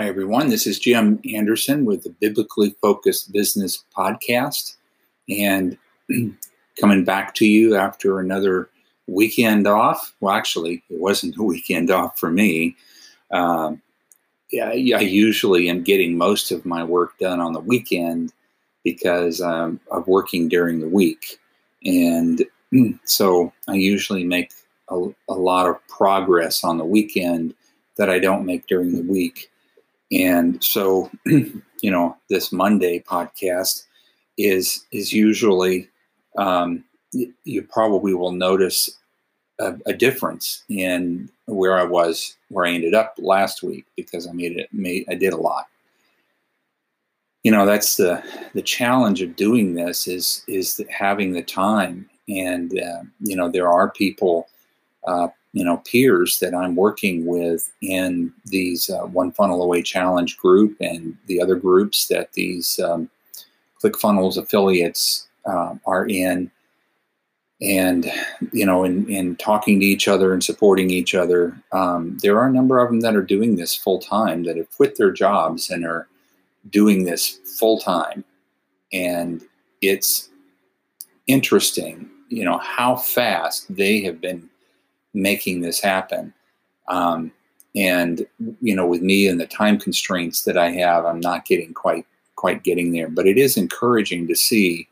Hi, 0.00 0.08
everyone. 0.08 0.48
This 0.48 0.66
is 0.66 0.78
Jim 0.78 1.20
Anderson 1.30 1.84
with 1.84 2.04
the 2.04 2.08
Biblically 2.08 2.74
Focused 2.80 3.32
Business 3.32 3.84
Podcast. 3.94 4.76
And 5.28 5.76
coming 6.80 7.04
back 7.04 7.34
to 7.34 7.46
you 7.46 7.76
after 7.76 8.18
another 8.18 8.70
weekend 9.08 9.66
off. 9.66 10.14
Well, 10.20 10.34
actually, 10.34 10.82
it 10.88 10.98
wasn't 10.98 11.36
a 11.36 11.42
weekend 11.42 11.90
off 11.90 12.18
for 12.18 12.30
me. 12.30 12.76
Um, 13.30 13.82
yeah, 14.50 14.70
I 14.70 15.00
usually 15.02 15.68
am 15.68 15.82
getting 15.82 16.16
most 16.16 16.50
of 16.50 16.64
my 16.64 16.82
work 16.82 17.18
done 17.18 17.38
on 17.38 17.52
the 17.52 17.60
weekend 17.60 18.32
because 18.82 19.42
um, 19.42 19.80
I'm 19.92 20.04
working 20.06 20.48
during 20.48 20.80
the 20.80 20.88
week. 20.88 21.38
And 21.84 22.42
so 23.04 23.52
I 23.68 23.74
usually 23.74 24.24
make 24.24 24.50
a, 24.88 25.08
a 25.28 25.34
lot 25.34 25.68
of 25.68 25.76
progress 25.88 26.64
on 26.64 26.78
the 26.78 26.86
weekend 26.86 27.52
that 27.98 28.08
I 28.08 28.18
don't 28.18 28.46
make 28.46 28.66
during 28.66 28.94
the 28.94 29.02
week. 29.02 29.50
And 30.12 30.62
so, 30.62 31.10
you 31.26 31.90
know, 31.90 32.16
this 32.28 32.52
Monday 32.52 33.00
podcast 33.00 33.84
is 34.38 34.86
is 34.90 35.12
usually 35.12 35.88
um, 36.36 36.84
you 37.12 37.62
probably 37.62 38.14
will 38.14 38.32
notice 38.32 38.90
a, 39.58 39.74
a, 39.86 39.92
difference 39.92 40.62
in 40.68 41.28
where 41.46 41.76
I 41.76 41.82
was, 41.82 42.36
where 42.48 42.66
I 42.66 42.70
ended 42.70 42.94
up 42.94 43.14
last 43.18 43.62
week 43.62 43.84
because 43.96 44.26
I 44.26 44.32
made 44.32 44.56
it. 44.56 44.68
Made 44.72 45.04
I 45.08 45.14
did 45.14 45.32
a 45.32 45.36
lot. 45.36 45.66
You 47.42 47.50
know, 47.52 47.66
that's 47.66 47.96
the 47.96 48.22
the 48.54 48.62
challenge 48.62 49.22
of 49.22 49.36
doing 49.36 49.74
this 49.74 50.08
is 50.08 50.44
is 50.46 50.82
having 50.90 51.32
the 51.32 51.42
time, 51.42 52.08
and 52.28 52.78
uh, 52.78 53.02
you 53.20 53.36
know, 53.36 53.50
there 53.50 53.68
are 53.68 53.90
people. 53.90 54.48
Uh, 55.06 55.28
you 55.52 55.64
know 55.64 55.78
peers 55.78 56.38
that 56.38 56.54
I'm 56.54 56.76
working 56.76 57.26
with 57.26 57.72
in 57.82 58.32
these 58.44 58.88
uh, 58.88 59.06
One 59.06 59.32
Funnel 59.32 59.62
Away 59.62 59.82
Challenge 59.82 60.36
group 60.36 60.76
and 60.80 61.16
the 61.26 61.40
other 61.40 61.56
groups 61.56 62.06
that 62.08 62.32
these 62.34 62.78
um, 62.78 63.10
ClickFunnels 63.82 64.36
affiliates 64.36 65.28
uh, 65.46 65.74
are 65.86 66.06
in, 66.06 66.50
and 67.60 68.10
you 68.52 68.64
know, 68.64 68.84
in, 68.84 69.08
in 69.08 69.36
talking 69.36 69.80
to 69.80 69.86
each 69.86 70.06
other 70.06 70.32
and 70.32 70.44
supporting 70.44 70.90
each 70.90 71.14
other. 71.14 71.60
Um, 71.72 72.18
there 72.22 72.38
are 72.38 72.46
a 72.46 72.52
number 72.52 72.78
of 72.78 72.88
them 72.88 73.00
that 73.00 73.16
are 73.16 73.22
doing 73.22 73.56
this 73.56 73.74
full 73.74 73.98
time 73.98 74.44
that 74.44 74.56
have 74.56 74.70
quit 74.70 74.96
their 74.96 75.12
jobs 75.12 75.70
and 75.70 75.84
are 75.84 76.06
doing 76.70 77.04
this 77.04 77.40
full 77.58 77.78
time, 77.78 78.24
and 78.92 79.42
it's 79.80 80.28
interesting, 81.26 82.10
you 82.28 82.44
know, 82.44 82.58
how 82.58 82.96
fast 82.96 83.74
they 83.74 84.02
have 84.02 84.20
been 84.20 84.49
making 85.14 85.60
this 85.60 85.80
happen. 85.80 86.32
Um, 86.88 87.32
and 87.76 88.26
you 88.60 88.74
know, 88.74 88.86
with 88.86 89.02
me 89.02 89.28
and 89.28 89.40
the 89.40 89.46
time 89.46 89.78
constraints 89.78 90.42
that 90.42 90.58
I 90.58 90.70
have, 90.72 91.04
I'm 91.04 91.20
not 91.20 91.44
getting 91.44 91.72
quite 91.72 92.06
quite 92.36 92.64
getting 92.64 92.92
there. 92.92 93.08
But 93.08 93.26
it 93.26 93.38
is 93.38 93.56
encouraging 93.56 94.26
to 94.28 94.34
see. 94.34 94.88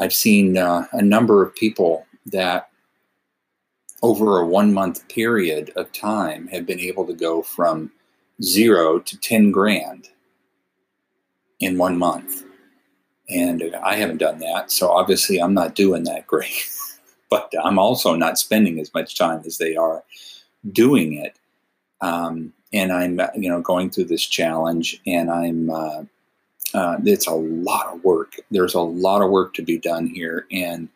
I've 0.00 0.14
seen 0.14 0.56
uh, 0.56 0.86
a 0.92 1.02
number 1.02 1.42
of 1.42 1.54
people 1.54 2.06
that 2.26 2.70
over 4.02 4.40
a 4.40 4.46
one 4.46 4.74
month 4.74 5.06
period 5.08 5.70
of 5.76 5.92
time 5.92 6.48
have 6.48 6.66
been 6.66 6.80
able 6.80 7.06
to 7.06 7.14
go 7.14 7.42
from 7.42 7.90
zero 8.42 8.98
to 8.98 9.16
10 9.18 9.50
grand 9.50 10.08
in 11.60 11.78
one 11.78 11.96
month. 11.96 12.44
And 13.28 13.62
I 13.82 13.94
haven't 13.94 14.18
done 14.18 14.38
that. 14.38 14.70
So 14.70 14.90
obviously, 14.90 15.40
I'm 15.40 15.54
not 15.54 15.74
doing 15.74 16.04
that 16.04 16.26
great. 16.26 16.68
But 17.32 17.50
I'm 17.64 17.78
also 17.78 18.14
not 18.14 18.38
spending 18.38 18.78
as 18.78 18.92
much 18.92 19.16
time 19.16 19.40
as 19.46 19.56
they 19.56 19.74
are 19.74 20.04
doing 20.70 21.14
it. 21.14 21.34
Um, 22.02 22.52
and 22.74 22.92
I'm, 22.92 23.18
you 23.34 23.48
know, 23.48 23.62
going 23.62 23.88
through 23.88 24.04
this 24.04 24.26
challenge, 24.26 25.00
and 25.06 25.30
I'm. 25.30 25.70
Uh, 25.70 26.04
uh, 26.74 26.96
it's 27.04 27.26
a 27.26 27.34
lot 27.34 27.92
of 27.92 28.02
work. 28.02 28.36
There's 28.50 28.72
a 28.72 28.80
lot 28.80 29.20
of 29.20 29.30
work 29.30 29.52
to 29.54 29.62
be 29.62 29.78
done 29.78 30.06
here, 30.06 30.46
and 30.50 30.88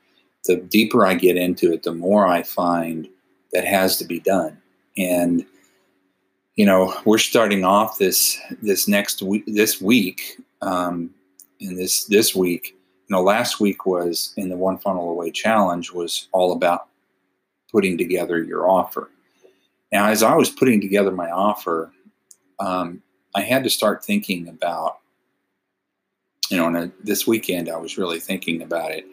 the 0.44 0.56
deeper 0.56 1.06
I 1.06 1.14
get 1.14 1.36
into 1.36 1.72
it, 1.72 1.82
the 1.82 1.92
more 1.92 2.26
I 2.26 2.42
find 2.42 3.08
that 3.52 3.64
has 3.66 3.98
to 3.98 4.04
be 4.04 4.20
done. 4.20 4.56
And 4.96 5.44
you 6.54 6.64
know, 6.64 6.94
we're 7.04 7.18
starting 7.18 7.64
off 7.64 7.98
this 7.98 8.38
this 8.62 8.88
next 8.88 9.22
week, 9.22 9.44
this 9.46 9.80
week, 9.80 10.38
um, 10.62 11.10
and 11.60 11.78
this 11.78 12.04
this 12.04 12.34
week 12.34 12.75
know, 13.10 13.22
last 13.22 13.60
week 13.60 13.86
was 13.86 14.32
in 14.36 14.48
the 14.48 14.56
One 14.56 14.78
Funnel 14.78 15.10
Away 15.10 15.30
Challenge 15.30 15.92
was 15.92 16.28
all 16.32 16.52
about 16.52 16.88
putting 17.70 17.98
together 17.98 18.42
your 18.42 18.68
offer. 18.68 19.10
Now, 19.92 20.08
as 20.08 20.22
I 20.22 20.34
was 20.34 20.50
putting 20.50 20.80
together 20.80 21.12
my 21.12 21.30
offer, 21.30 21.92
um, 22.58 23.02
I 23.34 23.42
had 23.42 23.64
to 23.64 23.70
start 23.70 24.04
thinking 24.04 24.48
about, 24.48 24.98
you 26.50 26.56
know, 26.56 26.66
and 26.66 26.92
this 27.02 27.26
weekend 27.26 27.68
I 27.68 27.76
was 27.76 27.98
really 27.98 28.18
thinking 28.18 28.62
about 28.62 28.90
it. 28.90 29.06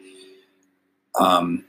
Um, 1.20 1.66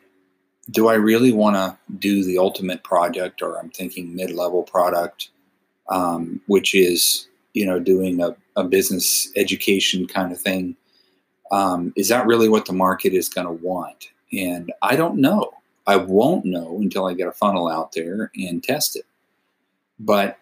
do 0.70 0.88
I 0.88 0.94
really 0.94 1.32
want 1.32 1.56
to 1.56 1.76
do 1.98 2.24
the 2.24 2.38
ultimate 2.38 2.82
project, 2.84 3.42
or 3.42 3.58
I'm 3.58 3.70
thinking 3.70 4.16
mid-level 4.16 4.62
product, 4.62 5.28
um, 5.90 6.40
which 6.46 6.74
is, 6.74 7.28
you 7.52 7.66
know, 7.66 7.78
doing 7.78 8.22
a, 8.22 8.34
a 8.56 8.64
business 8.64 9.30
education 9.36 10.06
kind 10.06 10.32
of 10.32 10.40
thing? 10.40 10.76
Um, 11.50 11.92
is 11.96 12.08
that 12.08 12.26
really 12.26 12.48
what 12.48 12.66
the 12.66 12.72
market 12.72 13.12
is 13.12 13.28
going 13.28 13.46
to 13.46 13.64
want? 13.64 14.08
And 14.32 14.72
I 14.82 14.96
don't 14.96 15.18
know. 15.18 15.52
I 15.86 15.96
won't 15.96 16.44
know 16.44 16.78
until 16.80 17.06
I 17.06 17.14
get 17.14 17.28
a 17.28 17.32
funnel 17.32 17.68
out 17.68 17.92
there 17.92 18.30
and 18.36 18.62
test 18.62 18.96
it. 18.96 19.04
But 19.98 20.38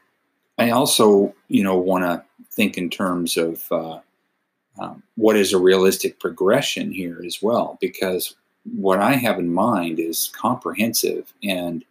I 0.58 0.70
also, 0.70 1.34
you 1.48 1.62
know, 1.64 1.76
want 1.76 2.04
to 2.04 2.22
think 2.52 2.78
in 2.78 2.90
terms 2.90 3.36
of 3.36 3.70
uh, 3.72 3.98
um, 4.78 5.02
what 5.16 5.36
is 5.36 5.52
a 5.52 5.58
realistic 5.58 6.20
progression 6.20 6.92
here 6.92 7.20
as 7.26 7.42
well, 7.42 7.78
because 7.80 8.34
what 8.64 9.00
I 9.00 9.14
have 9.14 9.38
in 9.38 9.52
mind 9.52 9.98
is 9.98 10.30
comprehensive 10.34 11.32
and 11.42 11.84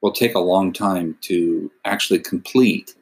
will 0.00 0.12
take 0.12 0.34
a 0.34 0.40
long 0.40 0.72
time 0.72 1.16
to 1.22 1.70
actually 1.84 2.20
complete. 2.20 2.94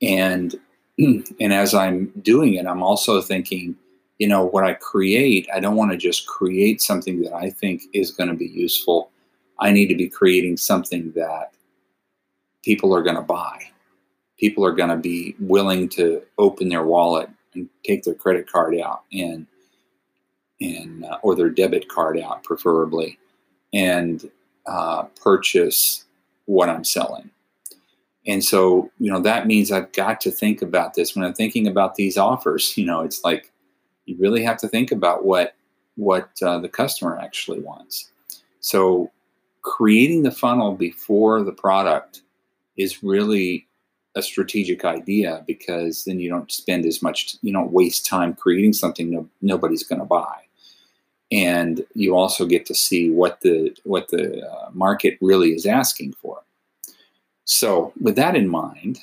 And 0.00 0.54
and 0.98 1.52
as 1.52 1.74
I'm 1.74 2.06
doing 2.22 2.54
it, 2.54 2.66
I'm 2.66 2.82
also 2.82 3.20
thinking 3.20 3.76
you 4.18 4.26
know, 4.26 4.44
what 4.44 4.64
I 4.64 4.74
create, 4.74 5.48
I 5.54 5.60
don't 5.60 5.76
want 5.76 5.90
to 5.92 5.96
just 5.96 6.26
create 6.26 6.80
something 6.80 7.20
that 7.22 7.34
I 7.34 7.50
think 7.50 7.82
is 7.92 8.10
going 8.10 8.30
to 8.30 8.36
be 8.36 8.46
useful. 8.46 9.10
I 9.58 9.70
need 9.70 9.88
to 9.88 9.94
be 9.94 10.08
creating 10.08 10.56
something 10.56 11.12
that 11.12 11.52
people 12.64 12.94
are 12.94 13.02
going 13.02 13.16
to 13.16 13.22
buy. 13.22 13.62
People 14.38 14.64
are 14.64 14.72
going 14.72 14.90
to 14.90 14.96
be 14.96 15.34
willing 15.38 15.88
to 15.90 16.22
open 16.38 16.68
their 16.68 16.84
wallet 16.84 17.28
and 17.54 17.68
take 17.84 18.04
their 18.04 18.14
credit 18.14 18.50
card 18.50 18.78
out 18.78 19.02
and 19.12 19.46
and 20.60 21.04
uh, 21.04 21.18
or 21.22 21.34
their 21.34 21.50
debit 21.50 21.88
card 21.88 22.18
out, 22.18 22.42
preferably, 22.42 23.18
and 23.74 24.30
uh, 24.66 25.02
purchase 25.20 26.04
what 26.46 26.70
I'm 26.70 26.84
selling. 26.84 27.30
And 28.26 28.42
so, 28.42 28.90
you 28.98 29.12
know, 29.12 29.20
that 29.20 29.46
means 29.46 29.70
I've 29.70 29.92
got 29.92 30.20
to 30.22 30.30
think 30.30 30.62
about 30.62 30.94
this 30.94 31.14
when 31.14 31.24
I'm 31.24 31.34
thinking 31.34 31.66
about 31.66 31.94
these 31.94 32.16
offers. 32.16 32.76
You 32.78 32.86
know, 32.86 33.02
it's 33.02 33.22
like 33.22 33.52
you 34.06 34.16
really 34.18 34.42
have 34.42 34.56
to 34.58 34.68
think 34.68 34.90
about 34.92 35.24
what 35.24 35.54
what 35.96 36.30
uh, 36.42 36.58
the 36.58 36.68
customer 36.68 37.18
actually 37.18 37.60
wants. 37.60 38.10
So 38.60 39.10
creating 39.62 40.22
the 40.22 40.30
funnel 40.30 40.74
before 40.74 41.42
the 41.42 41.52
product 41.52 42.22
is 42.76 43.02
really 43.02 43.66
a 44.14 44.22
strategic 44.22 44.84
idea 44.84 45.44
because 45.46 46.04
then 46.04 46.18
you 46.18 46.30
don't 46.30 46.50
spend 46.50 46.86
as 46.86 47.02
much 47.02 47.36
you 47.42 47.52
don't 47.52 47.72
waste 47.72 48.06
time 48.06 48.34
creating 48.34 48.72
something 48.72 49.10
no, 49.10 49.28
nobody's 49.42 49.82
going 49.82 49.98
to 49.98 50.06
buy 50.06 50.38
and 51.30 51.84
you 51.94 52.16
also 52.16 52.46
get 52.46 52.64
to 52.64 52.74
see 52.74 53.10
what 53.10 53.40
the 53.42 53.76
what 53.84 54.08
the 54.08 54.40
uh, 54.48 54.70
market 54.72 55.18
really 55.20 55.50
is 55.50 55.66
asking 55.66 56.12
for 56.14 56.42
so 57.44 57.92
with 58.00 58.16
that 58.16 58.34
in 58.34 58.48
mind 58.48 59.00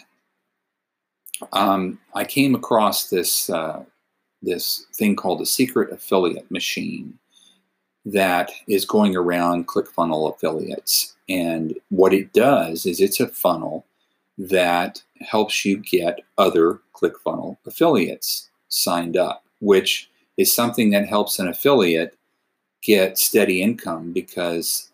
um, 1.51 1.99
i 2.15 2.23
came 2.23 2.55
across 2.55 3.09
this 3.09 3.49
uh, 3.51 3.83
this 4.43 4.85
thing 4.93 5.15
called 5.15 5.41
a 5.41 5.45
secret 5.45 5.91
affiliate 5.91 6.49
machine 6.51 7.17
that 8.05 8.51
is 8.67 8.85
going 8.85 9.15
around 9.15 9.67
ClickFunnel 9.67 10.33
affiliates. 10.33 11.15
And 11.29 11.73
what 11.89 12.13
it 12.13 12.33
does 12.33 12.85
is 12.85 12.99
it's 12.99 13.19
a 13.19 13.27
funnel 13.27 13.85
that 14.37 15.01
helps 15.21 15.63
you 15.63 15.77
get 15.77 16.19
other 16.37 16.79
ClickFunnel 16.93 17.57
affiliates 17.65 18.49
signed 18.67 19.15
up, 19.15 19.43
which 19.61 20.09
is 20.37 20.53
something 20.53 20.89
that 20.91 21.07
helps 21.07 21.39
an 21.39 21.47
affiliate 21.47 22.17
get 22.81 23.17
steady 23.17 23.61
income 23.61 24.11
because 24.11 24.91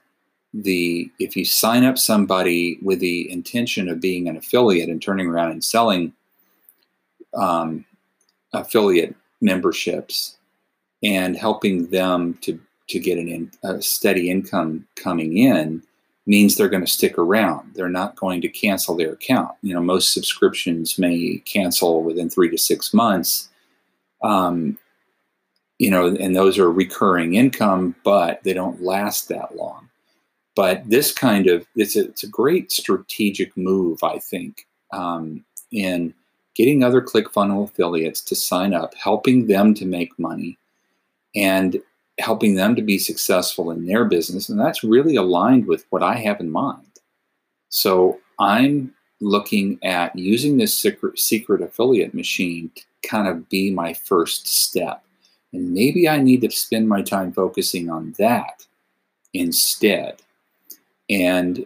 the 0.54 1.10
if 1.20 1.36
you 1.36 1.46
sign 1.46 1.84
up 1.84 1.98
somebody 1.98 2.80
with 2.82 3.00
the 3.00 3.32
intention 3.32 3.88
of 3.88 4.02
being 4.02 4.28
an 4.28 4.36
affiliate 4.36 4.90
and 4.90 5.02
turning 5.02 5.28
around 5.28 5.52
and 5.52 5.64
selling 5.64 6.12
um, 7.36 7.86
affiliate 8.54 9.16
memberships 9.42 10.38
and 11.04 11.38
helping 11.38 11.88
them 11.88 12.38
to 12.42 12.60
to 12.90 13.00
get 13.00 13.20
an 13.20 13.28
in, 13.28 13.52
a 13.64 13.82
steady 13.82 14.32
income 14.32 14.88
coming 14.96 15.38
in, 15.38 15.84
means 16.26 16.56
they're 16.56 16.70
going 16.70 16.86
to 16.86 16.92
stick 16.92 17.18
around. 17.18 17.72
They're 17.76 17.88
not 17.88 18.16
going 18.16 18.42
to 18.42 18.50
cancel 18.50 18.96
their 18.96 19.14
account. 19.14 19.52
You 19.62 19.76
know, 19.76 19.82
most 19.82 20.12
subscriptions 20.12 20.98
may 20.98 21.38
cancel 21.46 22.04
within 22.04 22.30
three 22.30 22.50
to 22.50 22.58
six 22.58 22.94
months. 22.94 23.50
Um, 24.24 24.78
you 25.78 25.90
know, 25.90 26.08
and 26.08 26.36
those 26.36 26.58
are 26.58 26.72
recurring 26.72 27.36
income, 27.36 27.96
but 28.04 28.44
they 28.44 28.54
don't 28.54 28.82
last 28.82 29.30
that 29.30 29.56
long. 29.56 29.90
But 30.56 30.90
this 30.90 31.14
kind 31.14 31.48
of 31.48 31.66
it's 31.76 31.96
a, 31.96 32.06
it's 32.06 32.24
a 32.24 32.28
great 32.28 32.72
strategic 32.72 33.56
move, 33.56 34.04
I 34.04 34.20
think, 34.20 34.68
um, 34.92 35.46
in 35.72 36.14
getting 36.60 36.84
other 36.84 37.02
ClickFunnels 37.02 37.70
affiliates 37.70 38.20
to 38.20 38.36
sign 38.36 38.74
up, 38.74 38.94
helping 38.96 39.48
them 39.48 39.74
to 39.74 39.86
make 39.86 40.20
money, 40.20 40.58
and 41.34 41.82
helping 42.20 42.56
them 42.56 42.76
to 42.76 42.82
be 42.82 42.98
successful 42.98 43.72
in 43.72 43.86
their 43.86 44.04
business. 44.04 44.50
And 44.50 44.60
that's 44.60 44.84
really 44.84 45.16
aligned 45.16 45.68
with 45.68 45.86
what 45.90 46.04
I 46.04 46.16
have 46.16 46.42
in 46.42 46.52
mind. 46.52 47.00
So 47.70 48.20
I'm 48.40 48.94
looking 49.22 49.80
at 49.84 50.14
using 50.18 50.58
this 50.58 50.78
secret, 50.78 51.18
secret 51.18 51.62
affiliate 51.62 52.14
machine 52.14 52.72
to 52.76 52.84
kind 53.08 53.30
of 53.30 53.48
be 53.48 53.72
my 53.72 53.94
first 53.94 54.46
step. 54.46 55.02
And 55.54 55.74
maybe 55.74 56.10
I 56.10 56.18
need 56.18 56.42
to 56.42 56.52
spend 56.52 56.90
my 56.90 57.02
time 57.02 57.32
focusing 57.32 57.90
on 57.90 58.16
that 58.18 58.66
instead. 59.34 60.22
And 61.10 61.66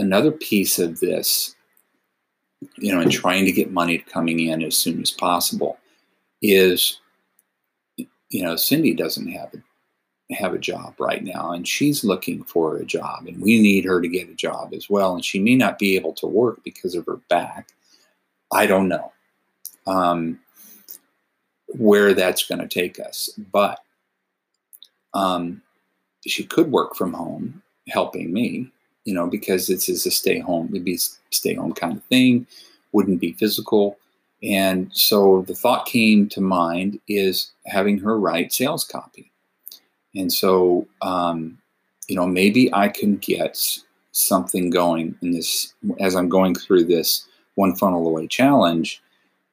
another 0.00 0.32
piece 0.32 0.80
of 0.80 0.98
this, 0.98 1.54
you 2.76 2.92
know, 2.92 3.00
and 3.00 3.10
trying 3.10 3.44
to 3.44 3.52
get 3.52 3.72
money 3.72 3.98
coming 3.98 4.40
in 4.40 4.62
as 4.62 4.76
soon 4.76 5.00
as 5.00 5.10
possible 5.10 5.78
is, 6.42 7.00
you 7.96 8.42
know, 8.42 8.56
Cindy 8.56 8.94
doesn't 8.94 9.28
have 9.28 9.54
a 9.54 9.58
have 10.34 10.54
a 10.54 10.58
job 10.58 10.94
right 10.98 11.22
now 11.22 11.52
and 11.52 11.68
she's 11.68 12.02
looking 12.02 12.42
for 12.44 12.76
a 12.76 12.84
job 12.84 13.26
and 13.26 13.40
we 13.42 13.60
need 13.60 13.84
her 13.84 14.00
to 14.00 14.08
get 14.08 14.30
a 14.30 14.34
job 14.34 14.72
as 14.72 14.88
well 14.88 15.14
and 15.14 15.24
she 15.24 15.38
may 15.38 15.54
not 15.54 15.78
be 15.78 15.96
able 15.96 16.14
to 16.14 16.26
work 16.26 16.62
because 16.64 16.94
of 16.94 17.04
her 17.04 17.20
back. 17.28 17.68
I 18.50 18.66
don't 18.66 18.88
know 18.88 19.12
um, 19.86 20.40
where 21.66 22.14
that's 22.14 22.46
going 22.46 22.60
to 22.60 22.68
take 22.68 22.98
us 22.98 23.28
but 23.52 23.80
um, 25.12 25.60
she 26.26 26.44
could 26.44 26.70
work 26.70 26.94
from 26.96 27.12
home 27.12 27.62
helping 27.88 28.32
me 28.32 28.70
you 29.04 29.14
know 29.14 29.26
because 29.26 29.66
this 29.66 29.88
is 29.88 30.06
a 30.06 30.10
stay 30.10 30.38
home 30.38 30.68
it'd 30.70 30.84
be 30.84 30.98
stay 31.30 31.54
home 31.54 31.72
kind 31.72 31.96
of 31.96 32.04
thing 32.04 32.46
wouldn't 32.92 33.20
be 33.20 33.32
physical 33.32 33.98
and 34.42 34.90
so 34.92 35.42
the 35.46 35.54
thought 35.54 35.86
came 35.86 36.28
to 36.28 36.40
mind 36.40 37.00
is 37.08 37.52
having 37.66 37.98
her 37.98 38.18
write 38.18 38.52
sales 38.52 38.84
copy 38.84 39.30
and 40.14 40.32
so, 40.32 40.86
um, 41.02 41.58
you 42.08 42.16
know, 42.16 42.26
maybe 42.26 42.72
I 42.72 42.88
can 42.88 43.16
get 43.16 43.60
something 44.12 44.70
going 44.70 45.16
in 45.22 45.32
this 45.32 45.74
as 46.00 46.14
I'm 46.14 46.28
going 46.28 46.54
through 46.54 46.84
this 46.84 47.26
one 47.56 47.74
funnel 47.74 48.06
away 48.06 48.26
challenge. 48.26 49.02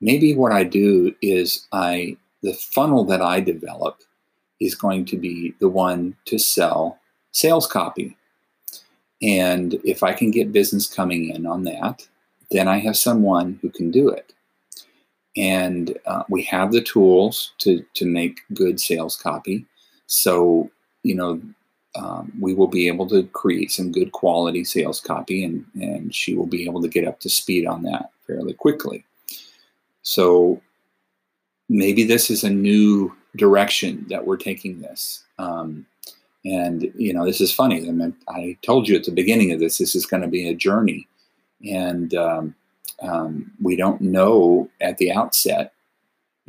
Maybe 0.02 0.36
what 0.36 0.52
I 0.52 0.64
do 0.64 1.16
is 1.22 1.68
I 1.72 2.18
the 2.44 2.54
funnel 2.54 3.04
that 3.06 3.22
I 3.22 3.40
develop 3.40 4.02
is 4.60 4.76
going 4.76 5.06
to 5.06 5.18
be 5.18 5.54
the 5.60 5.70
one 5.70 6.16
to 6.26 6.38
sell 6.38 7.00
sales 7.32 7.68
copy. 7.68 8.18
And 9.22 9.80
if 9.84 10.04
I 10.04 10.14
can 10.14 10.32
get 10.32 10.52
business 10.52 10.88
coming 10.88 11.30
in 11.30 11.46
on 11.46 11.64
that, 11.66 12.08
then 12.50 12.68
I 12.68 12.80
have 12.80 12.98
someone 12.98 13.60
who 13.62 13.70
can 13.70 13.92
do 13.92 14.10
it. 14.10 14.34
And 15.38 15.98
uh, 16.06 16.24
we 16.30 16.44
have 16.44 16.72
the 16.72 16.82
tools 16.82 17.54
to, 17.60 17.86
to 17.94 18.06
make 18.06 18.42
good 18.54 18.80
sales 18.80 19.16
copy. 19.16 19.66
So, 20.08 20.70
you 21.04 21.16
know, 21.16 21.42
um, 21.96 22.32
we 22.40 22.54
will 22.54 22.68
be 22.68 22.88
able 22.88 23.08
to 23.10 23.24
create 23.28 23.72
some 23.72 23.92
good 23.92 24.12
quality 24.12 24.64
sales 24.64 25.00
copy 25.00 25.44
and, 25.44 25.66
and 25.76 26.14
she 26.14 26.36
will 26.36 26.48
be 26.48 26.66
able 26.66 26.82
to 26.82 26.88
get 26.88 27.08
up 27.08 27.20
to 27.22 27.30
speed 27.30 27.66
on 27.66 27.84
that 27.84 28.12
fairly 28.26 28.54
quickly. 28.54 29.06
So 30.02 30.62
maybe 31.70 32.04
this 32.04 32.30
is 32.30 32.44
a 32.44 32.50
new 32.50 33.16
direction 33.36 34.06
that 34.10 34.26
we're 34.26 34.38
taking 34.38 34.82
this. 34.82 35.24
Um, 35.38 35.86
and, 36.44 36.92
you 36.96 37.14
know, 37.14 37.26
this 37.26 37.42
is 37.42 37.54
funny. 37.54 37.88
I, 37.88 37.92
mean, 37.92 38.16
I 38.28 38.58
told 38.64 38.88
you 38.88 38.96
at 38.96 39.04
the 39.04 39.12
beginning 39.12 39.52
of 39.52 39.60
this, 39.60 39.78
this 39.78 39.96
is 39.96 40.06
going 40.06 40.24
to 40.24 40.28
be 40.28 40.48
a 40.48 40.56
journey. 40.56 41.08
And 41.70 42.14
um, 42.16 42.56
um, 43.02 43.52
we 43.62 43.76
don't 43.76 44.02
know 44.02 44.70
at 44.80 44.98
the 44.98 45.12
outset 45.12 45.74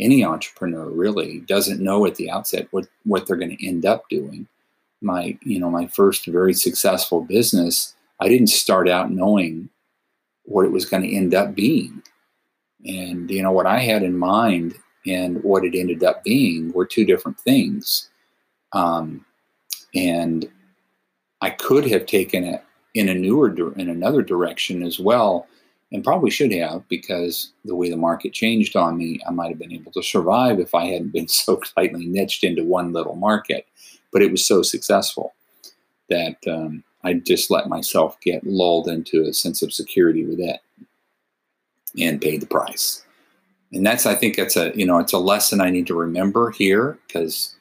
any 0.00 0.24
entrepreneur 0.24 0.88
really 0.90 1.40
doesn't 1.40 1.80
know 1.80 2.06
at 2.06 2.16
the 2.16 2.30
outset 2.30 2.68
what 2.70 2.86
what 3.04 3.26
they're 3.26 3.36
going 3.36 3.56
to 3.56 3.66
end 3.66 3.86
up 3.86 4.08
doing 4.08 4.46
my 5.00 5.36
you 5.42 5.58
know 5.58 5.70
my 5.70 5.86
first 5.86 6.26
very 6.26 6.54
successful 6.54 7.22
business 7.22 7.94
i 8.20 8.28
didn't 8.28 8.48
start 8.48 8.88
out 8.88 9.10
knowing 9.10 9.68
what 10.44 10.64
it 10.64 10.72
was 10.72 10.84
going 10.84 11.02
to 11.02 11.14
end 11.14 11.34
up 11.34 11.54
being 11.54 12.02
and 12.86 13.30
you 13.30 13.42
know 13.42 13.52
what 13.52 13.66
i 13.66 13.78
had 13.78 14.02
in 14.02 14.16
mind 14.16 14.74
and 15.06 15.42
what 15.42 15.64
it 15.64 15.74
ended 15.74 16.02
up 16.02 16.22
being 16.24 16.72
were 16.72 16.86
two 16.86 17.04
different 17.04 17.38
things 17.40 18.08
um, 18.72 19.24
and 19.94 20.50
i 21.40 21.50
could 21.50 21.86
have 21.86 22.06
taken 22.06 22.44
it 22.44 22.62
in 22.94 23.08
a 23.08 23.14
newer 23.14 23.48
in 23.74 23.88
another 23.88 24.22
direction 24.22 24.82
as 24.82 24.98
well 24.98 25.46
and 25.92 26.02
probably 26.02 26.30
should 26.30 26.52
have 26.52 26.88
because 26.88 27.52
the 27.64 27.76
way 27.76 27.90
the 27.90 27.96
market 27.96 28.32
changed 28.32 28.76
on 28.76 28.96
me, 28.96 29.20
I 29.26 29.30
might 29.30 29.50
have 29.50 29.58
been 29.58 29.72
able 29.72 29.92
to 29.92 30.02
survive 30.02 30.58
if 30.58 30.74
I 30.74 30.86
hadn't 30.86 31.12
been 31.12 31.28
so 31.28 31.56
tightly 31.76 32.06
niched 32.06 32.42
into 32.42 32.64
one 32.64 32.92
little 32.92 33.14
market. 33.14 33.66
But 34.10 34.22
it 34.22 34.30
was 34.30 34.44
so 34.44 34.62
successful 34.62 35.34
that 36.08 36.36
um, 36.46 36.82
I 37.04 37.14
just 37.14 37.50
let 37.50 37.68
myself 37.68 38.20
get 38.20 38.44
lulled 38.44 38.88
into 38.88 39.22
a 39.22 39.32
sense 39.32 39.62
of 39.62 39.72
security 39.72 40.24
with 40.24 40.40
it 40.40 40.60
and 41.98 42.20
paid 42.20 42.42
the 42.42 42.46
price. 42.46 43.04
And 43.72 43.86
that's, 43.86 44.04
I 44.04 44.14
think, 44.14 44.36
that's 44.36 44.56
a 44.56 44.72
you 44.74 44.84
know, 44.84 44.98
it's 44.98 45.14
a 45.14 45.18
lesson 45.18 45.60
I 45.60 45.70
need 45.70 45.86
to 45.86 45.94
remember 45.94 46.50
here 46.50 46.98
because 47.06 47.54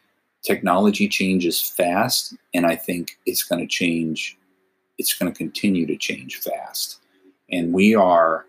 technology 0.43 1.07
changes 1.07 1.61
fast, 1.61 2.35
and 2.53 2.65
I 2.65 2.75
think 2.75 3.17
it's 3.25 3.43
going 3.43 3.61
to 3.61 3.67
change. 3.67 4.37
It's 4.97 5.13
going 5.13 5.31
to 5.31 5.37
continue 5.37 5.85
to 5.87 5.97
change 5.97 6.37
fast 6.37 7.01
and 7.51 7.73
we 7.73 7.95
are 7.95 8.45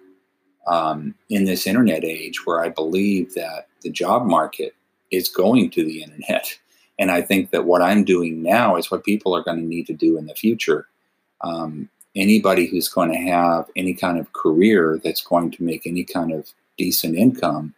um, 0.67 1.15
in 1.29 1.44
this 1.44 1.67
internet 1.67 2.05
age 2.05 2.47
where 2.47 2.62
I 2.62 2.69
believe 2.69 3.35
that 3.35 3.69
the 3.83 3.91
job 3.91 4.25
market 4.25 4.75
is 5.11 5.29
going 5.29 5.71
to 5.71 5.85
the 5.85 6.03
internet. 6.03 6.59
And 6.99 7.11
I 7.11 7.23
think 7.23 7.50
that 7.50 7.65
what 7.65 7.83
I'm 7.83 8.05
doing 8.05 8.43
now 8.43 8.77
is 8.77 8.91
what 8.91 9.03
people 9.03 9.35
are 9.35 9.43
going 9.43 9.56
to 9.56 9.65
need 9.65 9.87
to 9.87 9.95
do 9.95 10.19
in 10.19 10.27
the 10.27 10.35
future. 10.35 10.87
Um, 11.41 11.88
anybody 12.15 12.67
who's 12.67 12.88
going 12.88 13.11
to 13.11 13.19
have 13.19 13.69
any 13.75 13.95
kind 13.95 14.21
of 14.21 14.33
career 14.35 15.00
that's 15.03 15.23
going 15.23 15.50
to 15.53 15.65
make 15.65 15.87
any 15.87 16.05
kind 16.05 16.31
of 16.33 16.53
decent 16.77 17.16
income 17.16 17.75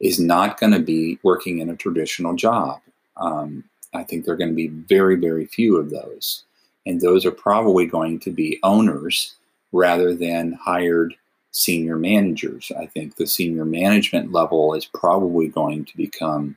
is 0.00 0.18
not 0.18 0.58
going 0.58 0.72
to 0.72 0.80
be 0.80 1.18
working 1.22 1.58
in 1.58 1.68
a 1.68 1.76
traditional 1.76 2.34
job. 2.34 2.80
Um, 3.16 3.64
I 3.94 4.02
think 4.04 4.24
there 4.24 4.34
are 4.34 4.38
going 4.38 4.50
to 4.50 4.54
be 4.54 4.68
very, 4.68 5.16
very 5.16 5.46
few 5.46 5.76
of 5.76 5.90
those. 5.90 6.44
And 6.84 7.00
those 7.00 7.26
are 7.26 7.32
probably 7.32 7.86
going 7.86 8.20
to 8.20 8.30
be 8.30 8.60
owners 8.62 9.34
rather 9.72 10.14
than 10.14 10.52
hired 10.52 11.14
senior 11.50 11.96
managers. 11.96 12.70
I 12.78 12.86
think 12.86 13.16
the 13.16 13.26
senior 13.26 13.64
management 13.64 14.32
level 14.32 14.74
is 14.74 14.84
probably 14.84 15.48
going 15.48 15.84
to 15.86 15.96
become 15.96 16.56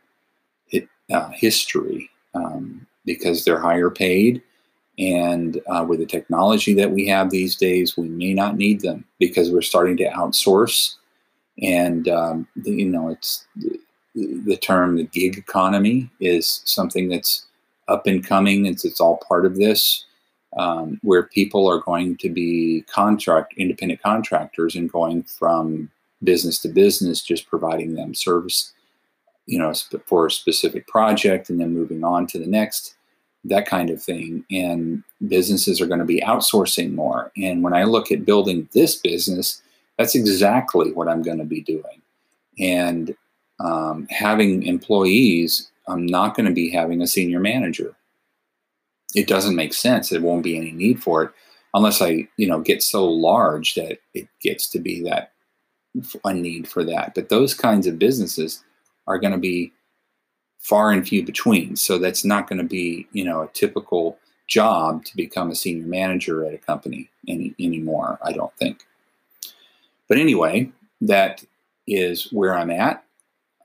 uh, 1.12 1.30
history 1.30 2.10
um, 2.36 2.86
because 3.06 3.44
they're 3.44 3.60
higher 3.60 3.90
paid. 3.90 4.42
And 5.00 5.62
uh, 5.68 5.86
with 5.88 6.00
the 6.00 6.06
technology 6.06 6.74
that 6.76 6.92
we 6.92 7.08
have 7.08 7.30
these 7.30 7.56
days, 7.56 7.98
we 7.98 8.10
may 8.10 8.34
not 8.34 8.58
need 8.58 8.82
them 8.82 9.06
because 9.18 9.50
we're 9.50 9.62
starting 9.62 9.98
to 9.98 10.10
outsource. 10.10 10.96
And, 11.62 12.08
um, 12.10 12.48
you 12.64 12.86
know, 12.86 13.10
it's 13.10 13.48
the, 14.46 14.58
term 14.58 14.98
the 14.98 15.04
gig 15.04 15.38
economy 15.38 16.10
is 16.20 16.62
something 16.66 17.10
that's 17.10 17.46
up 17.88 18.08
and 18.08 18.26
coming. 18.26 18.66
It's, 18.66 18.86
it's 18.86 19.02
all 19.02 19.18
part 19.28 19.46
of 19.46 19.58
this 19.58 20.06
um, 20.58 21.00
where 21.04 21.24
people 21.24 21.68
are 21.70 21.80
going 21.80 22.18
to 22.18 22.30
be 22.30 22.84
contract 22.88 23.54
independent 23.58 24.02
contractors 24.02 24.76
and 24.76 24.92
going 24.92 25.24
from 25.24 25.90
business 26.24 26.60
to 26.60 26.70
business, 26.70 27.22
just 27.22 27.48
providing 27.48 27.96
them 27.96 28.14
service, 28.14 28.74
you 29.46 29.58
know, 29.58 29.74
for 30.06 30.26
a 30.26 30.32
specific 30.32 30.88
project, 30.88 31.50
and 31.50 31.60
then 31.60 31.74
moving 31.74 32.04
on 32.04 32.28
to 32.28 32.40
the 32.40 32.48
next, 32.48 32.96
that 33.46 33.66
kind 33.66 33.90
of 33.90 34.02
thing. 34.02 34.44
And 34.52 35.04
businesses 35.28 35.80
are 35.80 35.88
going 35.88 36.00
to 36.00 36.06
be 36.06 36.22
outsourcing 36.22 36.94
more. 36.94 37.32
And 37.38 37.64
when 37.64 37.74
I 37.74 37.84
look 37.84 38.12
at 38.12 38.26
building 38.26 38.68
this 38.74 38.96
business, 38.96 39.62
that's 39.98 40.16
exactly 40.16 40.92
what 40.92 41.08
I'm 41.08 41.22
going 41.22 41.38
to 41.40 41.46
be 41.46 41.62
doing. 41.62 42.02
And 42.60 43.16
um, 43.60 44.08
having 44.10 44.64
employees, 44.64 45.70
I'm 45.88 46.06
not 46.06 46.36
going 46.36 46.48
to 46.48 46.54
be 46.54 46.70
having 46.70 47.02
a 47.02 47.08
senior 47.08 47.40
manager 47.40 47.96
it 49.16 49.28
doesn't 49.28 49.56
make 49.56 49.74
sense. 49.74 50.10
There 50.10 50.22
won't 50.22 50.44
be 50.44 50.58
any 50.58 50.72
need 50.72 51.02
for 51.02 51.24
it 51.24 51.32
unless 51.74 52.02
I, 52.02 52.28
you 52.38 52.48
know, 52.48 52.60
get 52.60 52.84
so 52.84 53.06
large 53.06 53.76
that 53.76 54.00
it 54.14 54.28
gets 54.42 54.68
to 54.70 54.80
be 54.80 55.02
that 55.04 55.32
a 56.24 56.34
need 56.34 56.68
for 56.68 56.84
that. 56.84 57.16
But 57.16 57.30
those 57.30 57.54
kinds 57.54 57.88
of 57.88 58.00
businesses 58.00 58.64
are 59.08 59.18
going 59.18 59.34
to 59.34 59.40
be 59.40 59.74
far 60.60 60.92
and 60.92 61.08
few 61.08 61.26
between. 61.26 61.76
So 61.76 61.98
that's 61.98 62.24
not 62.24 62.48
going 62.48 62.60
to 62.60 62.68
be, 62.68 63.08
you 63.12 63.24
know, 63.24 63.42
a 63.42 63.48
typical 63.48 64.18
job 64.48 65.06
to 65.06 65.16
become 65.16 65.50
a 65.50 65.56
senior 65.56 65.88
manager 65.88 66.46
at 66.46 66.54
a 66.54 66.58
company 66.58 67.10
any, 67.28 67.56
anymore, 67.60 68.20
I 68.24 68.34
don't 68.34 68.56
think. 68.58 68.86
But 70.08 70.18
anyway, 70.18 70.72
that 71.02 71.44
is 71.88 72.32
where 72.32 72.56
I'm 72.56 72.72
at. 72.72 73.04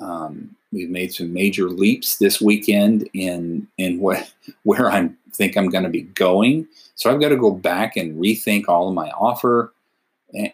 Um, 0.05 0.55
we've 0.71 0.91
made 0.91 1.15
some 1.15 1.33
major 1.33 1.71
leaps 1.71 2.19
this 2.19 2.41
weekend 2.41 3.09
in 3.15 3.67
in 3.79 4.01
what 4.05 4.33
where 4.63 4.91
I 4.91 5.11
think 5.33 5.57
I'm 5.57 5.71
going 5.71 5.85
to 5.85 5.91
be 5.91 6.03
going. 6.03 6.69
So 6.95 7.11
I've 7.11 7.21
got 7.21 7.31
to 7.31 7.37
go 7.37 7.51
back 7.51 7.97
and 7.97 8.21
rethink 8.21 8.69
all 8.69 8.89
of 8.89 8.95
my 8.95 9.11
offer 9.11 9.73
eh, 10.35 10.51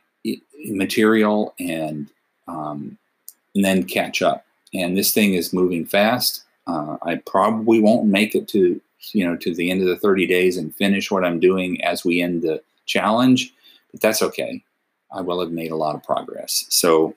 material 0.66 1.54
and 1.58 2.08
um, 2.46 2.96
and 3.54 3.64
then 3.64 3.84
catch 3.84 4.22
up. 4.22 4.46
And 4.72 4.96
this 4.96 5.12
thing 5.12 5.34
is 5.34 5.52
moving 5.52 5.84
fast. 5.84 6.44
Uh, 6.66 6.96
I 7.02 7.16
probably 7.16 7.80
won't 7.80 8.06
make 8.06 8.34
it 8.34 8.46
to 8.48 8.80
you 9.12 9.26
know 9.26 9.36
to 9.36 9.54
the 9.54 9.70
end 9.70 9.82
of 9.82 9.88
the 9.88 9.96
30 9.96 10.26
days 10.26 10.56
and 10.56 10.74
finish 10.76 11.10
what 11.10 11.24
I'm 11.24 11.40
doing 11.40 11.82
as 11.82 12.04
we 12.04 12.22
end 12.22 12.42
the 12.42 12.62
challenge, 12.86 13.52
but 13.90 14.00
that's 14.00 14.22
okay. 14.22 14.62
I 15.12 15.22
will 15.22 15.40
have 15.40 15.50
made 15.50 15.72
a 15.72 15.76
lot 15.76 15.96
of 15.96 16.04
progress. 16.04 16.66
So 16.68 17.16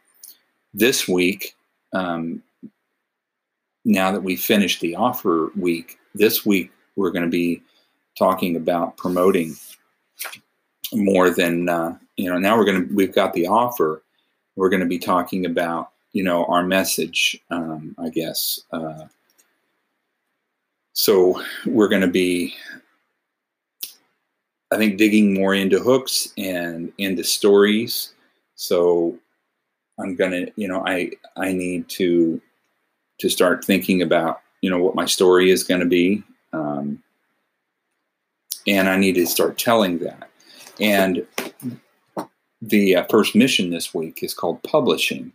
this 0.73 1.07
week, 1.07 1.55
um, 1.93 2.41
now 3.85 4.11
that 4.11 4.23
we 4.23 4.35
finished 4.35 4.81
the 4.81 4.95
offer 4.95 5.51
week, 5.55 5.97
this 6.15 6.45
week 6.45 6.71
we're 6.95 7.11
going 7.11 7.25
to 7.25 7.29
be 7.29 7.61
talking 8.17 8.55
about 8.55 8.97
promoting 8.97 9.55
more 10.93 11.29
than 11.29 11.69
uh, 11.69 11.97
you 12.17 12.29
know. 12.29 12.37
Now 12.37 12.57
we're 12.57 12.65
going 12.65 12.87
to 12.87 12.95
we've 12.95 13.13
got 13.13 13.33
the 13.33 13.47
offer. 13.47 14.03
We're 14.55 14.69
going 14.69 14.81
to 14.81 14.87
be 14.87 14.99
talking 14.99 15.45
about 15.45 15.91
you 16.11 16.23
know 16.23 16.45
our 16.45 16.63
message, 16.63 17.39
um, 17.49 17.95
I 17.97 18.09
guess. 18.09 18.61
Uh, 18.71 19.05
so 20.93 21.41
we're 21.65 21.87
going 21.87 22.03
to 22.03 22.07
be, 22.07 22.55
I 24.71 24.77
think, 24.77 24.97
digging 24.97 25.33
more 25.33 25.55
into 25.55 25.79
hooks 25.79 26.31
and 26.37 26.93
into 26.99 27.23
stories. 27.23 28.13
So 28.55 29.17
I'm 30.03 30.15
gonna, 30.15 30.47
you 30.55 30.67
know, 30.67 30.83
I 30.85 31.11
I 31.37 31.53
need 31.53 31.87
to 31.89 32.41
to 33.19 33.29
start 33.29 33.63
thinking 33.63 34.01
about, 34.01 34.41
you 34.61 34.69
know, 34.69 34.79
what 34.79 34.95
my 34.95 35.05
story 35.05 35.49
is 35.49 35.63
to 35.79 35.85
be, 35.85 36.23
um, 36.51 37.01
and 38.67 38.89
I 38.89 38.97
need 38.97 39.15
to 39.15 39.25
start 39.25 39.57
telling 39.57 39.99
that. 39.99 40.29
And 40.79 41.25
the 42.61 42.97
uh, 42.97 43.05
first 43.09 43.35
mission 43.35 43.69
this 43.69 43.93
week 43.93 44.23
is 44.23 44.33
called 44.33 44.61
publishing, 44.63 45.31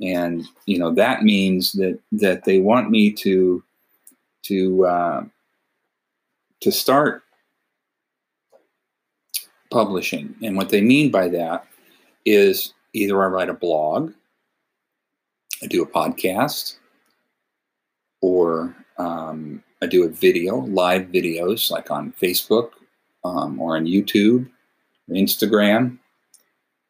and 0.00 0.44
you 0.66 0.78
know 0.78 0.92
that 0.94 1.22
means 1.22 1.72
that 1.72 1.98
that 2.12 2.44
they 2.44 2.58
want 2.58 2.90
me 2.90 3.10
to 3.12 3.62
to 4.44 4.86
uh, 4.86 5.24
to 6.60 6.72
start 6.72 7.22
publishing, 9.70 10.34
and 10.42 10.56
what 10.56 10.70
they 10.70 10.80
mean 10.80 11.10
by 11.10 11.28
that 11.28 11.66
is 12.24 12.72
either 12.92 13.22
I 13.22 13.26
write 13.26 13.48
a 13.48 13.54
blog, 13.54 14.12
I 15.62 15.66
do 15.66 15.82
a 15.82 15.86
podcast, 15.86 16.76
or 18.20 18.74
um, 18.98 19.62
I 19.82 19.86
do 19.86 20.04
a 20.04 20.08
video, 20.08 20.56
live 20.56 21.06
videos 21.06 21.70
like 21.70 21.90
on 21.90 22.12
Facebook 22.20 22.70
um, 23.24 23.60
or 23.60 23.76
on 23.76 23.86
YouTube 23.86 24.48
or 25.08 25.14
Instagram. 25.14 25.98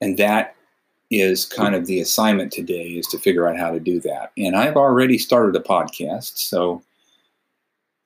And 0.00 0.16
that 0.16 0.56
is 1.10 1.44
kind 1.44 1.74
of 1.74 1.86
the 1.86 2.00
assignment 2.00 2.52
today 2.52 2.88
is 2.90 3.06
to 3.08 3.18
figure 3.18 3.48
out 3.48 3.58
how 3.58 3.70
to 3.70 3.80
do 3.80 4.00
that. 4.00 4.32
And 4.36 4.56
I've 4.56 4.76
already 4.76 5.18
started 5.18 5.56
a 5.56 5.64
podcast, 5.64 6.38
so 6.38 6.82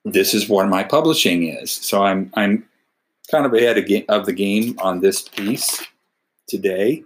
this 0.03 0.33
is 0.33 0.49
what 0.49 0.67
my 0.67 0.83
publishing 0.83 1.47
is. 1.47 1.71
So 1.71 2.03
I'm 2.03 2.31
I'm 2.35 2.67
kind 3.29 3.45
of 3.45 3.53
ahead 3.53 3.77
of 4.09 4.25
the 4.25 4.33
game 4.33 4.75
on 4.79 4.99
this 4.99 5.27
piece 5.27 5.83
today. 6.47 7.03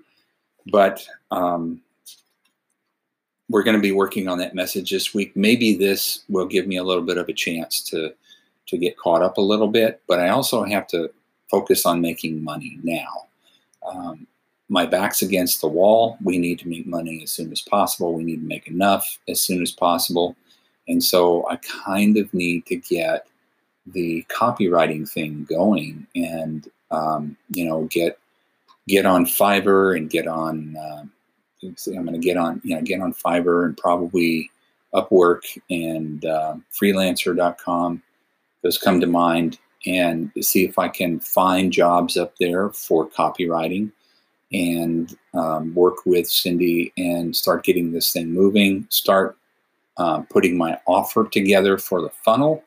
But 0.67 1.05
um, 1.31 1.81
we're 3.49 3.63
going 3.63 3.77
to 3.77 3.81
be 3.81 3.91
working 3.91 4.27
on 4.27 4.37
that 4.39 4.55
message 4.55 4.91
this 4.91 5.13
week. 5.13 5.35
Maybe 5.35 5.75
this 5.75 6.23
will 6.29 6.45
give 6.45 6.67
me 6.67 6.77
a 6.77 6.83
little 6.83 7.03
bit 7.03 7.17
of 7.17 7.29
a 7.29 7.33
chance 7.33 7.81
to 7.89 8.13
to 8.67 8.77
get 8.77 8.97
caught 8.97 9.23
up 9.23 9.37
a 9.37 9.41
little 9.41 9.67
bit. 9.67 10.01
But 10.07 10.19
I 10.19 10.29
also 10.29 10.63
have 10.63 10.85
to 10.87 11.09
focus 11.49 11.87
on 11.87 12.01
making 12.01 12.43
money 12.43 12.79
now. 12.83 13.25
Um, 13.83 14.27
my 14.69 14.85
back's 14.85 15.23
against 15.23 15.61
the 15.61 15.67
wall. 15.67 16.17
We 16.23 16.37
need 16.37 16.59
to 16.59 16.67
make 16.67 16.85
money 16.85 17.21
as 17.23 17.31
soon 17.31 17.51
as 17.51 17.61
possible. 17.61 18.13
We 18.13 18.23
need 18.23 18.41
to 18.41 18.47
make 18.47 18.67
enough 18.67 19.17
as 19.27 19.41
soon 19.41 19.63
as 19.63 19.71
possible. 19.71 20.35
And 20.87 21.03
so 21.03 21.47
I 21.49 21.55
kind 21.57 22.17
of 22.17 22.31
need 22.33 22.67
to 22.67 22.75
get 22.75 23.25
the 23.87 24.23
copywriting 24.29 25.09
thing 25.09 25.47
going 25.49 26.05
and 26.15 26.69
um, 26.91 27.37
you 27.53 27.65
know 27.65 27.85
get 27.85 28.19
get 28.89 29.05
on 29.05 29.25
Fiverr 29.25 29.95
and 29.95 30.09
get 30.09 30.27
on. 30.27 30.75
Uh, 30.75 31.03
I'm 31.63 32.05
going 32.05 32.13
to 32.13 32.17
get 32.17 32.37
on, 32.37 32.59
you 32.63 32.75
know, 32.75 32.81
get 32.81 33.01
on 33.01 33.13
Fiverr 33.13 33.65
and 33.65 33.77
probably 33.77 34.49
Upwork 34.93 35.41
and 35.69 36.25
uh, 36.25 36.55
Freelancer.com. 36.71 38.01
Those 38.63 38.77
come 38.77 38.99
to 38.99 39.07
mind, 39.07 39.59
and 39.85 40.31
see 40.41 40.65
if 40.65 40.77
I 40.77 40.89
can 40.89 41.19
find 41.19 41.71
jobs 41.71 42.17
up 42.17 42.33
there 42.39 42.71
for 42.71 43.07
copywriting, 43.07 43.91
and 44.51 45.15
um, 45.33 45.73
work 45.75 46.05
with 46.05 46.27
Cindy 46.27 46.91
and 46.97 47.33
start 47.33 47.63
getting 47.63 47.91
this 47.91 48.11
thing 48.11 48.33
moving. 48.33 48.85
Start 48.89 49.37
uh, 49.97 50.21
putting 50.29 50.57
my 50.57 50.77
offer 50.87 51.25
together 51.25 51.77
for 51.77 52.01
the 52.01 52.09
funnel, 52.25 52.63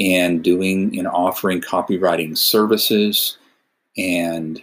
and 0.00 0.42
doing 0.42 0.98
and 0.98 1.06
offering 1.06 1.60
copywriting 1.60 2.36
services 2.36 3.38
and 3.96 4.62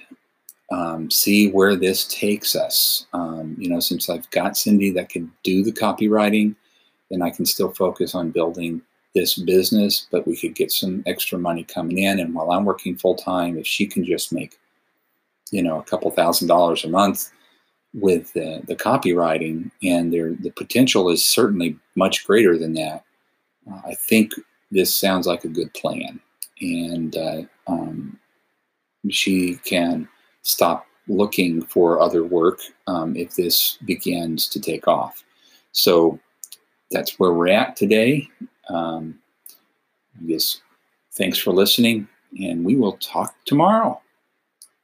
um, 0.71 1.09
see 1.09 1.49
where 1.51 1.75
this 1.75 2.05
takes 2.07 2.55
us. 2.55 3.05
Um, 3.13 3.55
you 3.57 3.69
know, 3.69 3.79
since 3.79 4.09
I've 4.09 4.29
got 4.31 4.57
Cindy 4.57 4.91
that 4.91 5.09
can 5.09 5.31
do 5.43 5.63
the 5.63 5.71
copywriting, 5.71 6.55
then 7.09 7.21
I 7.21 7.29
can 7.29 7.45
still 7.45 7.71
focus 7.71 8.15
on 8.15 8.31
building 8.31 8.81
this 9.13 9.35
business, 9.35 10.07
but 10.11 10.27
we 10.27 10.37
could 10.37 10.55
get 10.55 10.71
some 10.71 11.03
extra 11.05 11.39
money 11.39 11.63
coming 11.63 11.99
in. 11.99 12.19
And 12.19 12.35
while 12.35 12.51
I'm 12.51 12.65
working 12.65 12.97
full 12.97 13.15
time, 13.15 13.57
if 13.57 13.65
she 13.65 13.87
can 13.87 14.03
just 14.03 14.31
make, 14.31 14.59
you 15.51 15.63
know, 15.63 15.79
a 15.79 15.83
couple 15.83 16.11
thousand 16.11 16.47
dollars 16.47 16.83
a 16.83 16.89
month 16.89 17.31
with 17.93 18.31
the, 18.33 18.61
the 18.67 18.75
copywriting, 18.75 19.71
and 19.81 20.13
there, 20.13 20.33
the 20.33 20.51
potential 20.51 21.09
is 21.09 21.25
certainly 21.25 21.77
much 21.95 22.27
greater 22.27 22.57
than 22.57 22.73
that. 22.73 23.03
Uh, 23.71 23.81
I 23.85 23.95
think 23.95 24.33
this 24.69 24.93
sounds 24.93 25.25
like 25.25 25.45
a 25.45 25.49
good 25.49 25.73
plan. 25.73 26.19
And 26.59 27.15
uh, 27.15 27.41
um, 27.67 28.19
she 29.09 29.55
can 29.63 30.07
stop 30.47 30.87
looking 31.09 31.61
for 31.61 32.01
other 32.01 32.23
work 32.23 32.59
um, 32.87 33.15
if 33.15 33.35
this 33.35 33.77
begins 33.85 34.47
to 34.47 34.59
take 34.59 34.87
off. 34.87 35.23
So 35.71 36.19
that's 36.91 37.19
where 37.19 37.33
we're 37.33 37.49
at 37.49 37.75
today. 37.75 38.27
Um, 38.69 39.19
I 40.19 40.25
guess 40.25 40.61
thanks 41.13 41.37
for 41.37 41.51
listening, 41.51 42.07
and 42.39 42.65
we 42.65 42.75
will 42.75 42.97
talk 42.97 43.35
tomorrow. 43.45 44.01